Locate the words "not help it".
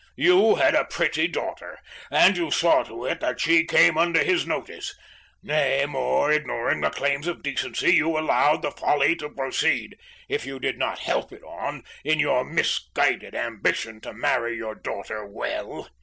10.79-11.43